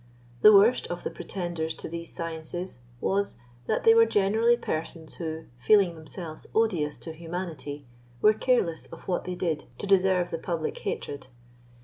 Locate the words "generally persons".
4.07-5.13